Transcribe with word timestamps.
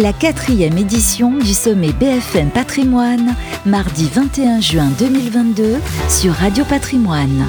La 0.00 0.12
quatrième 0.12 0.78
édition 0.78 1.32
du 1.32 1.52
sommet 1.52 1.90
BFM 1.90 2.50
Patrimoine, 2.50 3.34
mardi 3.66 4.08
21 4.14 4.60
juin 4.60 4.90
2022 4.96 5.78
sur 6.08 6.34
Radio 6.34 6.64
Patrimoine. 6.64 7.44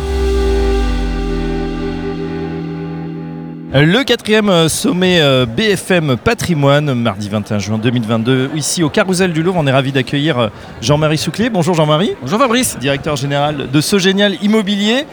Le 3.71 4.01
quatrième 4.01 4.49
euh, 4.49 4.67
sommet 4.67 5.21
euh, 5.21 5.45
BFM 5.45 6.17
Patrimoine, 6.17 6.91
mardi 6.95 7.29
21 7.29 7.59
juin 7.59 7.77
2022, 7.77 8.49
ici 8.55 8.81
au 8.81 8.89
Carousel 8.89 9.31
du 9.31 9.43
Louvre. 9.43 9.59
On 9.59 9.67
est 9.67 9.71
ravi 9.71 9.91
d'accueillir 9.91 10.39
euh, 10.39 10.47
Jean-Marie 10.81 11.19
Souclé. 11.19 11.51
Bonjour 11.51 11.75
Jean-Marie. 11.75 12.13
Bonjour 12.19 12.39
Fabrice. 12.39 12.79
Directeur 12.79 13.15
général 13.15 13.69
de 13.71 13.79
Sogénial 13.79 14.37
Immobilier. 14.41 15.05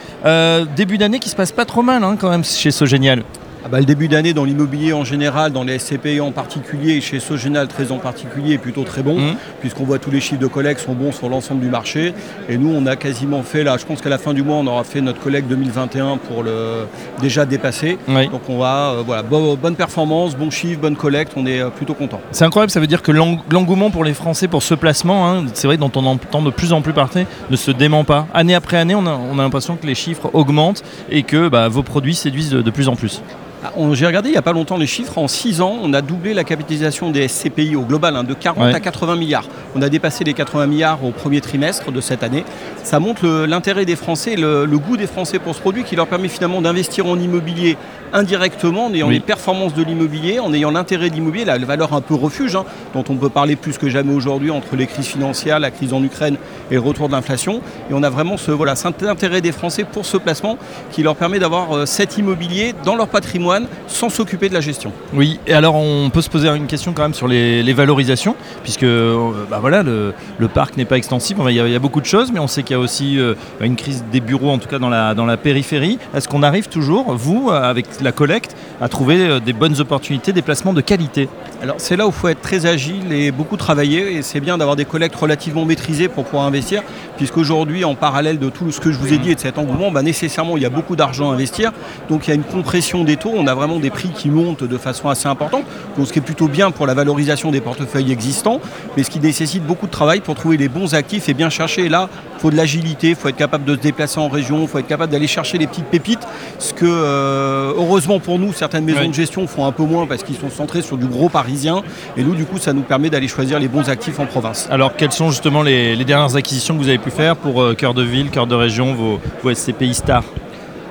début 0.74 0.96
d'année 0.96 1.18
qui 1.18 1.28
se 1.28 1.36
passe 1.36 1.52
pas 1.52 1.66
trop 1.66 1.82
mal 1.82 2.02
hein, 2.02 2.16
quand 2.18 2.30
même 2.30 2.44
chez 2.44 2.70
Sogénial. 2.70 3.24
Ah 3.66 3.68
bah, 3.68 3.80
le 3.80 3.84
début 3.84 4.06
d'année 4.06 4.32
dans 4.32 4.44
l'immobilier 4.44 4.92
en 4.92 5.02
général, 5.02 5.50
dans 5.50 5.64
les 5.64 5.80
SCPI 5.80 6.20
en 6.20 6.30
particulier, 6.30 6.92
et 6.92 7.00
chez 7.00 7.18
Sogénal 7.18 7.66
très 7.66 7.90
en 7.90 7.98
particulier, 7.98 8.54
est 8.54 8.58
plutôt 8.58 8.84
très 8.84 9.02
bon, 9.02 9.18
mmh. 9.18 9.34
puisqu'on 9.58 9.82
voit 9.82 9.98
tous 9.98 10.12
les 10.12 10.20
chiffres 10.20 10.40
de 10.40 10.46
collecte 10.46 10.82
sont 10.82 10.92
bons 10.92 11.10
sur 11.10 11.28
l'ensemble 11.28 11.62
du 11.62 11.68
marché. 11.68 12.14
Et 12.48 12.58
nous, 12.58 12.72
on 12.72 12.86
a 12.86 12.94
quasiment 12.94 13.42
fait, 13.42 13.64
là, 13.64 13.76
je 13.76 13.84
pense 13.84 14.00
qu'à 14.00 14.08
la 14.08 14.18
fin 14.18 14.34
du 14.34 14.44
mois, 14.44 14.54
on 14.54 14.68
aura 14.68 14.84
fait 14.84 15.00
notre 15.00 15.18
collecte 15.18 15.48
2021 15.48 16.18
pour 16.18 16.44
le 16.44 16.86
déjà 17.20 17.44
dépasser. 17.44 17.98
Donc 18.06 18.48
on 18.48 18.58
va, 18.58 18.90
euh, 18.90 19.02
voilà, 19.04 19.24
bonne 19.24 19.74
performance, 19.74 20.36
bon 20.36 20.48
chiffre, 20.48 20.80
bonne 20.80 20.94
collecte, 20.94 21.32
on 21.34 21.44
est 21.44 21.60
euh, 21.60 21.70
plutôt 21.70 21.94
content. 21.94 22.20
C'est 22.30 22.44
incroyable, 22.44 22.70
ça 22.70 22.78
veut 22.78 22.86
dire 22.86 23.02
que 23.02 23.10
l'engouement 23.10 23.90
pour 23.90 24.04
les 24.04 24.14
Français 24.14 24.46
pour 24.46 24.62
ce 24.62 24.74
placement, 24.74 25.28
hein, 25.28 25.46
c'est 25.54 25.66
vrai 25.66 25.76
dont 25.76 25.90
on 25.96 26.06
entend 26.06 26.40
de 26.40 26.50
plus 26.50 26.72
en 26.72 26.82
plus 26.82 26.92
parler, 26.92 27.26
ne 27.50 27.56
se 27.56 27.72
dément 27.72 28.04
pas. 28.04 28.28
Année 28.32 28.54
après 28.54 28.76
année, 28.76 28.94
on 28.94 29.06
a, 29.08 29.42
l'impression 29.42 29.74
que 29.74 29.88
les 29.88 29.96
chiffres 29.96 30.30
augmentent 30.34 30.84
et 31.10 31.24
que 31.24 31.48
bah, 31.48 31.66
vos 31.66 31.82
produits 31.82 32.14
séduisent 32.14 32.50
de 32.50 32.70
plus 32.70 32.86
en 32.86 32.94
plus. 32.94 33.22
Ah, 33.64 33.72
j'ai 33.92 34.06
regardé 34.06 34.28
il 34.28 34.32
n'y 34.32 34.38
a 34.38 34.42
pas 34.42 34.52
longtemps 34.52 34.76
les 34.76 34.86
chiffres. 34.86 35.16
En 35.18 35.28
6 35.28 35.60
ans, 35.60 35.78
on 35.82 35.92
a 35.94 36.02
doublé 36.02 36.34
la 36.34 36.44
capitalisation 36.44 37.10
des 37.10 37.26
SCPI 37.26 37.74
au 37.74 37.82
global 37.82 38.14
hein, 38.16 38.24
de 38.24 38.34
40 38.34 38.74
à 38.74 38.80
80 38.80 39.16
milliards. 39.16 39.46
On 39.74 39.82
a 39.82 39.88
dépassé 39.88 40.24
les 40.24 40.34
80 40.34 40.66
milliards 40.66 41.04
au 41.04 41.10
premier 41.10 41.40
trimestre 41.40 41.90
de 41.90 42.00
cette 42.00 42.22
année. 42.22 42.44
Ça 42.82 43.00
montre 43.00 43.26
l'intérêt 43.46 43.84
des 43.84 43.96
Français, 43.96 44.36
le, 44.36 44.66
goût 44.78 44.96
des 44.96 45.06
Français 45.06 45.38
pour 45.38 45.54
ce 45.54 45.60
produit 45.60 45.84
qui 45.84 45.96
leur 45.96 46.06
permet 46.06 46.28
finalement 46.28 46.60
d'investir 46.60 47.06
en 47.06 47.18
immobilier 47.18 47.76
indirectement 48.12 48.86
en 48.86 48.94
ayant 48.94 49.08
les 49.08 49.20
performances 49.20 49.74
de 49.74 49.82
l'immobilier, 49.82 50.38
en 50.38 50.52
ayant 50.54 50.70
l'intérêt 50.70 51.10
d'immobilier, 51.10 51.44
la 51.44 51.58
valeur 51.58 51.92
un 51.92 52.00
peu 52.00 52.14
refuge, 52.14 52.54
hein, 52.54 52.64
dont 52.94 53.04
on 53.08 53.16
peut 53.16 53.28
parler 53.28 53.56
plus 53.56 53.78
que 53.78 53.88
jamais 53.88 54.12
aujourd'hui 54.12 54.50
entre 54.50 54.76
les 54.76 54.86
crises 54.86 55.06
financières, 55.06 55.58
la 55.58 55.70
crise 55.70 55.92
en 55.92 56.02
Ukraine 56.02 56.36
et 56.70 56.74
le 56.74 56.80
retour 56.80 57.08
de 57.08 57.12
l'inflation. 57.12 57.60
Et 57.90 57.94
on 57.94 58.02
a 58.02 58.10
vraiment 58.10 58.36
ce, 58.36 58.52
voilà, 58.52 58.76
cet 58.76 59.02
intérêt 59.02 59.40
des 59.40 59.52
Français 59.52 59.84
pour 59.84 60.06
ce 60.06 60.16
placement 60.16 60.56
qui 60.92 61.02
leur 61.02 61.16
permet 61.16 61.38
d'avoir 61.38 61.72
euh, 61.72 61.86
cet 61.86 62.16
immobilier 62.16 62.74
dans 62.84 62.94
leur 62.94 63.08
patrimoine 63.08 63.46
sans 63.86 64.08
s'occuper 64.08 64.48
de 64.48 64.54
la 64.54 64.60
gestion. 64.60 64.92
Oui, 65.14 65.38
et 65.46 65.52
alors 65.52 65.74
on 65.74 66.10
peut 66.10 66.22
se 66.22 66.30
poser 66.30 66.48
une 66.48 66.66
question 66.66 66.92
quand 66.92 67.02
même 67.02 67.14
sur 67.14 67.28
les, 67.28 67.72
valorisations, 67.72 68.36
puisque 68.62 68.84
euh, 68.84 69.32
bah 69.50 69.58
voilà, 69.60 69.82
le, 69.82 70.12
parc 70.52 70.76
n'est 70.76 70.84
pas 70.84 70.96
extensible, 70.96 71.42
il, 71.48 71.54
y 71.54 71.74
a, 71.74 71.78
beaucoup 71.78 72.00
de 72.00 72.06
choses, 72.06 72.32
mais 72.32 72.38
on 72.38 72.46
sait 72.46 72.62
qu'il 72.62 72.74
y 72.74 72.78
a 72.78 72.80
aussi 72.80 73.18
euh, 73.18 73.34
une 73.60 73.76
crise 73.76 74.04
des 74.10 74.20
bureaux, 74.20 74.50
en 74.50 74.58
tout 74.58 74.68
cas 74.68 74.78
dans 74.78 74.88
la, 74.88 75.14
dans 75.14 75.26
la 75.26 75.36
périphérie. 75.36 75.98
Est-ce 76.14 76.28
qu'on 76.28 76.42
arrive 76.42 76.68
toujours, 76.68 77.14
vous, 77.14 77.50
avec 77.50 77.86
la 78.00 78.12
collecte, 78.12 78.56
à 78.80 78.88
trouver 78.88 79.18
euh, 79.18 79.40
des 79.40 79.52
bonnes 79.52 79.80
opportunités, 79.80 80.32
des 80.32 80.42
placements 80.42 80.72
de 80.72 80.80
qualité? 80.80 81.28
Alors 81.62 81.76
c'est 81.78 81.96
là 81.96 82.06
où 82.06 82.10
il 82.10 82.14
faut 82.14 82.28
être 82.28 82.40
très 82.40 82.66
agile 82.66 83.12
et 83.12 83.30
beaucoup 83.30 83.56
travailler, 83.56 84.14
et 84.14 84.22
c'est 84.22 84.40
bien 84.40 84.58
d'avoir 84.58 84.76
des 84.76 84.84
collectes 84.84 85.16
relativement 85.16 85.64
maîtrisées 85.64 86.08
pour 86.08 86.24
pouvoir 86.24 86.46
investir, 86.46 86.82
puisqu'aujourd'hui, 87.16 87.84
en 87.84 87.94
parallèle 87.94 88.38
de 88.38 88.48
tout 88.48 88.70
ce 88.70 88.80
que 88.80 88.92
je 88.92 88.98
vous 88.98 89.12
ai 89.12 89.18
dit 89.18 89.30
et 89.30 89.34
de 89.34 89.40
cet 89.40 89.58
engouement, 89.58 89.90
bah, 89.90 90.02
nécessairement, 90.02 90.56
il 90.56 90.62
y 90.62 90.66
a 90.66 90.70
beaucoup 90.70 90.96
d'argent 90.96 91.30
à 91.30 91.34
investir, 91.34 91.72
donc 92.08 92.26
il 92.26 92.30
y 92.30 92.32
a 92.32 92.36
une 92.36 92.44
compression 92.44 93.04
des 93.04 93.16
taux, 93.16 93.35
on 93.36 93.46
a 93.46 93.54
vraiment 93.54 93.78
des 93.78 93.90
prix 93.90 94.10
qui 94.10 94.30
montent 94.30 94.64
de 94.64 94.78
façon 94.78 95.08
assez 95.08 95.28
importante, 95.28 95.64
donc 95.96 96.06
ce 96.06 96.12
qui 96.12 96.18
est 96.18 96.22
plutôt 96.22 96.48
bien 96.48 96.70
pour 96.70 96.86
la 96.86 96.94
valorisation 96.94 97.50
des 97.50 97.60
portefeuilles 97.60 98.12
existants, 98.12 98.60
mais 98.96 99.02
ce 99.02 99.10
qui 99.10 99.20
nécessite 99.20 99.64
beaucoup 99.64 99.86
de 99.86 99.90
travail 99.90 100.20
pour 100.20 100.34
trouver 100.34 100.56
les 100.56 100.68
bons 100.68 100.94
actifs 100.94 101.28
et 101.28 101.34
bien 101.34 101.50
chercher. 101.50 101.86
Et 101.86 101.88
là, 101.88 102.08
il 102.36 102.40
faut 102.40 102.50
de 102.50 102.56
l'agilité, 102.56 103.10
il 103.10 103.14
faut 103.16 103.28
être 103.28 103.36
capable 103.36 103.64
de 103.64 103.74
se 103.74 103.80
déplacer 103.80 104.18
en 104.18 104.28
région, 104.28 104.62
il 104.62 104.68
faut 104.68 104.78
être 104.78 104.86
capable 104.86 105.12
d'aller 105.12 105.26
chercher 105.26 105.58
les 105.58 105.66
petites 105.66 105.86
pépites, 105.86 106.26
ce 106.58 106.72
que 106.72 106.86
euh, 106.86 107.72
heureusement 107.76 108.20
pour 108.20 108.38
nous, 108.38 108.52
certaines 108.52 108.84
maisons 108.84 109.08
de 109.08 109.14
gestion 109.14 109.46
font 109.46 109.66
un 109.66 109.72
peu 109.72 109.84
moins 109.84 110.06
parce 110.06 110.22
qu'ils 110.22 110.36
sont 110.36 110.50
centrés 110.50 110.82
sur 110.82 110.96
du 110.96 111.06
gros 111.06 111.28
parisien, 111.28 111.82
et 112.16 112.22
nous, 112.22 112.34
du 112.34 112.44
coup, 112.44 112.58
ça 112.58 112.72
nous 112.72 112.82
permet 112.82 113.10
d'aller 113.10 113.28
choisir 113.28 113.58
les 113.58 113.68
bons 113.68 113.88
actifs 113.88 114.18
en 114.20 114.26
province. 114.26 114.68
Alors, 114.70 114.96
quelles 114.96 115.12
sont 115.12 115.30
justement 115.30 115.62
les, 115.62 115.96
dernières 116.06 116.36
acquisitions 116.36 116.76
que 116.76 116.82
vous 116.82 116.88
avez 116.88 116.98
pu 116.98 117.10
faire 117.10 117.34
pour 117.34 117.60
euh, 117.60 117.74
cœur 117.74 117.92
de 117.92 118.02
ville, 118.02 118.30
cœur 118.30 118.46
de 118.46 118.54
région, 118.54 118.94
vos, 118.94 119.18
vos 119.42 119.52
SCPI 119.52 119.94
stars 119.94 120.24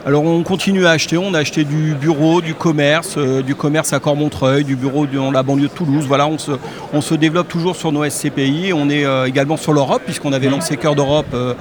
alors 0.08 0.24
on 0.24 0.44
continue 0.44 0.86
à 0.86 0.92
acheter, 0.92 1.18
on 1.18 1.34
a 1.34 1.40
acheté 1.40 1.64
du 1.64 1.96
bureau, 1.96 2.40
du 2.40 2.54
commerce, 2.54 3.16
euh, 3.18 3.42
du 3.42 3.56
commerce 3.56 3.92
à 3.92 4.00
Cormontreuil, 4.00 4.64
du 4.64 4.76
bureau 4.76 5.08
dans 5.08 5.32
la 5.32 5.42
banlieue 5.42 5.64
de 5.64 5.74
Toulouse. 5.74 6.06
Voilà, 6.08 6.28
on 6.28 7.02
se, 7.02 7.16
développe 7.16 7.48
toujours 7.48 7.76
sur 7.76 7.92
nos 7.92 8.08
SCPI. 8.08 8.72
On 8.72 8.88
est 8.88 9.04
euh, 9.04 9.26
également 9.26 9.58
sur 9.58 9.74
l'Europe, 9.74 10.04
puisqu'on 10.06 10.32
avait 10.32 10.48
lancé 10.48 10.78
Cœur 10.78 10.94
d'Europe 10.94 11.26
euh, 11.34 11.56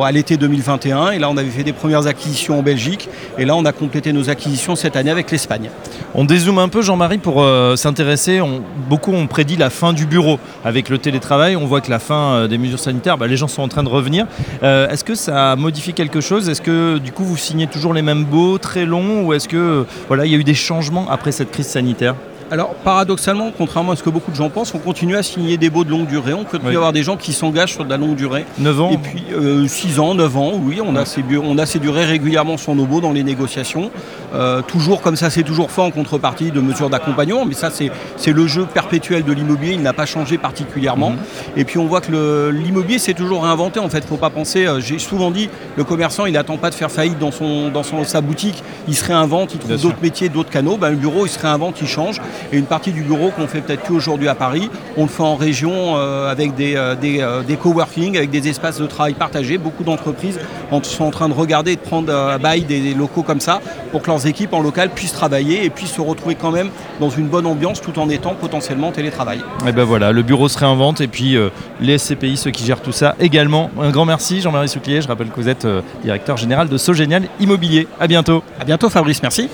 à 0.00 0.10
l'été 0.10 0.38
2021. 0.38 1.10
Et 1.10 1.18
là, 1.18 1.28
on 1.28 1.36
avait 1.36 1.50
fait 1.50 1.64
des 1.64 1.74
premières 1.74 2.06
acquisitions 2.06 2.58
en 2.58 2.62
Belgique. 2.62 3.10
Et 3.36 3.44
là, 3.44 3.54
on 3.54 3.66
a 3.66 3.72
complété 3.72 4.14
nos 4.14 4.30
acquisitions 4.30 4.74
cette 4.74 4.96
année 4.96 5.10
avec 5.10 5.30
l'Espagne. 5.30 5.68
On 6.14 6.24
dézoome 6.24 6.60
un 6.60 6.70
peu, 6.70 6.80
Jean-Marie, 6.80 7.18
pour 7.18 7.44
s'intéresser. 7.76 8.40
beaucoup 8.88 9.12
ont 9.12 9.26
prédit 9.26 9.56
la 9.56 9.68
fin 9.68 9.92
du 9.92 10.06
bureau 10.06 10.38
avec 10.64 10.88
le 10.88 10.96
télétravail. 10.96 11.56
On 11.56 11.66
voit 11.66 11.82
que 11.82 11.90
la 11.90 11.98
fin 11.98 12.48
des 12.48 12.56
mesures 12.56 12.78
sanitaires, 12.78 13.18
bah, 13.18 13.26
les 13.26 13.36
gens 13.36 13.48
sont 13.48 13.60
en 13.60 13.68
train 13.68 13.82
de 13.82 13.90
revenir. 13.90 14.26
Est-ce 14.62 15.04
que 15.04 15.14
ça 15.14 15.56
modifie 15.56 15.92
quelque 15.92 16.22
chose? 16.22 16.48
Est-ce 16.48 16.62
que 16.62 16.96
du 16.96 17.12
coup, 17.12 17.24
vous 17.24 17.36
signez 17.36 17.65
toujours 17.66 17.92
les 17.92 18.02
mêmes 18.02 18.24
baux, 18.24 18.58
très 18.58 18.84
longs, 18.84 19.24
ou 19.24 19.32
est-ce 19.32 19.48
que 19.48 19.84
voilà, 20.08 20.26
il 20.26 20.32
y 20.32 20.34
a 20.34 20.38
eu 20.38 20.44
des 20.44 20.54
changements 20.54 21.08
après 21.10 21.32
cette 21.32 21.50
crise 21.50 21.66
sanitaire? 21.66 22.14
Alors 22.50 22.74
paradoxalement, 22.74 23.52
contrairement 23.56 23.92
à 23.92 23.96
ce 23.96 24.02
que 24.02 24.10
beaucoup 24.10 24.30
de 24.30 24.36
gens 24.36 24.50
pensent, 24.50 24.74
on 24.74 24.78
continue 24.78 25.16
à 25.16 25.22
signer 25.22 25.56
des 25.56 25.70
baux 25.70 25.84
de 25.84 25.90
longue 25.90 26.06
durée. 26.06 26.32
On 26.32 26.44
peut 26.44 26.58
y 26.64 26.76
avoir 26.76 26.92
des 26.92 27.02
gens 27.02 27.16
qui 27.16 27.32
s'engagent 27.32 27.72
sur 27.72 27.84
de 27.84 27.90
la 27.90 27.96
longue 27.96 28.14
durée. 28.14 28.44
9 28.58 28.80
ans 28.80 28.90
Et 28.90 28.98
puis 28.98 29.24
6 29.68 29.98
euh, 29.98 30.02
ans, 30.02 30.14
9 30.14 30.36
ans, 30.36 30.52
oui, 30.54 30.80
on, 30.84 30.94
a 30.96 31.04
ces, 31.04 31.24
on 31.42 31.58
a 31.58 31.66
ces 31.66 31.78
durées 31.78 32.04
régulièrement 32.04 32.56
sur 32.56 32.74
nos 32.74 32.86
baux 32.86 33.00
dans 33.00 33.12
les 33.12 33.24
négociations. 33.24 33.90
Euh, 34.34 34.62
toujours 34.62 35.02
comme 35.02 35.16
ça, 35.16 35.30
c'est 35.30 35.42
toujours 35.42 35.70
fait 35.70 35.82
en 35.82 35.90
contrepartie 35.90 36.50
de 36.50 36.60
mesures 36.60 36.90
d'accompagnement, 36.90 37.44
mais 37.44 37.54
ça 37.54 37.70
c'est 37.70 38.32
le 38.32 38.46
jeu 38.46 38.66
perpétuel 38.66 39.24
de 39.24 39.32
l'immobilier, 39.32 39.74
il 39.74 39.82
n'a 39.82 39.92
pas 39.92 40.06
changé 40.06 40.38
particulièrement. 40.38 41.10
Mhm. 41.10 41.18
Et 41.56 41.64
puis 41.64 41.78
on 41.78 41.86
voit 41.86 42.00
que 42.00 42.50
l'immobilier 42.50 42.98
c'est 42.98 43.14
toujours 43.14 43.44
réinventé 43.44 43.80
en 43.80 43.88
fait, 43.88 43.98
il 43.98 44.04
ne 44.04 44.08
faut 44.08 44.16
pas 44.16 44.30
penser, 44.30 44.66
euh, 44.66 44.80
j'ai 44.80 44.98
souvent 44.98 45.30
dit, 45.30 45.48
le 45.76 45.84
commerçant 45.84 46.26
il 46.26 46.32
n'attend 46.32 46.56
pas 46.56 46.70
de 46.70 46.74
faire 46.74 46.90
faillite 46.90 47.18
dans, 47.18 47.30
son, 47.30 47.70
dans 47.70 47.82
son, 47.82 48.04
sa 48.04 48.20
boutique, 48.20 48.62
il 48.88 48.94
se 48.94 49.04
réinvente, 49.04 49.54
il 49.54 49.60
trouve 49.60 49.80
d'autres 49.80 50.02
métiers, 50.02 50.28
d'autres 50.28 50.50
canaux, 50.50 50.76
ben, 50.76 50.90
le 50.90 50.96
bureau 50.96 51.26
il 51.26 51.30
se 51.30 51.38
réinvente, 51.38 51.76
il 51.80 51.88
change. 51.88 52.20
Et 52.52 52.58
une 52.58 52.66
partie 52.66 52.92
du 52.92 53.02
bureau 53.02 53.30
qu'on 53.30 53.46
fait 53.46 53.60
peut-être 53.60 53.82
plus 53.82 53.94
aujourd'hui 53.94 54.28
à 54.28 54.34
Paris, 54.34 54.70
on 54.96 55.02
le 55.02 55.08
fait 55.08 55.22
en 55.22 55.36
région 55.36 55.96
euh, 55.96 56.30
avec 56.30 56.54
des, 56.54 56.76
euh, 56.76 56.94
euh, 57.02 57.42
des, 57.42 57.56
coworking, 57.56 58.16
avec 58.16 58.30
des 58.30 58.48
espaces 58.48 58.78
de 58.78 58.86
travail 58.86 59.14
partagés. 59.14 59.58
Beaucoup 59.58 59.84
d'entreprises 59.84 60.38
sont 60.82 61.04
en 61.04 61.10
train 61.10 61.28
de 61.28 61.34
regarder 61.34 61.72
et 61.72 61.76
de 61.76 61.80
prendre 61.80 62.12
à 62.12 62.38
bail 62.38 62.62
des 62.62 62.94
locaux 62.94 63.22
comme 63.22 63.40
ça 63.40 63.60
pour 63.90 64.02
que 64.02 64.08
leurs 64.08 64.26
équipes 64.26 64.52
en 64.52 64.60
local 64.60 64.90
puissent 64.90 65.12
travailler 65.12 65.64
et 65.64 65.70
puissent 65.70 65.92
se 65.92 66.00
retrouver 66.00 66.34
quand 66.34 66.50
même 66.50 66.70
dans 67.00 67.10
une 67.10 67.26
bonne 67.26 67.46
ambiance 67.46 67.80
tout 67.80 67.98
en 67.98 68.08
étant 68.08 68.34
potentiellement 68.34 68.92
télétravail. 68.92 69.40
Et 69.66 69.72
ben 69.72 69.84
voilà, 69.84 70.12
le 70.12 70.22
bureau 70.22 70.48
se 70.48 70.58
réinvente 70.58 71.00
et 71.00 71.08
puis 71.08 71.36
les 71.80 71.98
SCPI, 71.98 72.36
ceux 72.36 72.50
qui 72.50 72.64
gèrent 72.64 72.80
tout 72.80 72.92
ça 72.92 73.14
également. 73.20 73.70
Un 73.80 73.90
grand 73.90 74.04
merci 74.04 74.40
Jean-Marie 74.40 74.68
Souclier, 74.68 75.00
je 75.00 75.08
rappelle 75.08 75.28
que 75.28 75.40
vous 75.40 75.48
êtes 75.48 75.66
directeur 76.02 76.36
général 76.36 76.68
de 76.68 76.76
Sogénial 76.76 77.24
Immobilier. 77.40 77.88
À 77.98 78.06
bientôt. 78.06 78.42
À 78.60 78.64
bientôt 78.64 78.88
Fabrice, 78.88 79.22
merci 79.22 79.48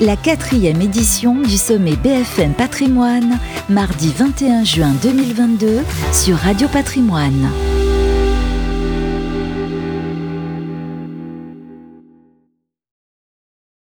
la 0.00 0.16
quatrième 0.16 0.80
édition 0.80 1.34
du 1.42 1.56
sommet 1.56 1.96
BFM 1.96 2.52
Patrimoine, 2.52 3.38
mardi 3.68 4.12
21 4.16 4.64
juin 4.64 4.94
2022 5.02 5.80
sur 6.12 6.36
Radio 6.36 6.68
Patrimoine. 6.68 7.48